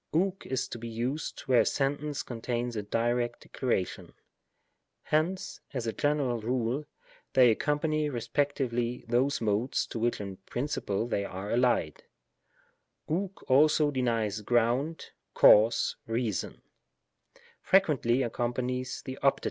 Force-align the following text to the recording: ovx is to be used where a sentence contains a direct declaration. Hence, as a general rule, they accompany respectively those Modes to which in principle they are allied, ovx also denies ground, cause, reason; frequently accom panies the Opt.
ovx 0.15 0.47
is 0.47 0.67
to 0.67 0.79
be 0.79 0.87
used 0.87 1.41
where 1.41 1.59
a 1.61 1.65
sentence 1.65 2.23
contains 2.23 2.75
a 2.75 2.81
direct 2.81 3.41
declaration. 3.41 4.15
Hence, 5.03 5.59
as 5.75 5.85
a 5.85 5.93
general 5.93 6.39
rule, 6.41 6.85
they 7.33 7.51
accompany 7.51 8.09
respectively 8.09 9.05
those 9.07 9.39
Modes 9.41 9.85
to 9.85 9.99
which 9.99 10.19
in 10.19 10.37
principle 10.37 11.05
they 11.07 11.23
are 11.23 11.51
allied, 11.51 12.01
ovx 13.07 13.43
also 13.47 13.91
denies 13.91 14.41
ground, 14.41 15.11
cause, 15.35 15.97
reason; 16.07 16.63
frequently 17.61 18.21
accom 18.21 18.55
panies 18.55 19.03
the 19.03 19.19
Opt. 19.19 19.39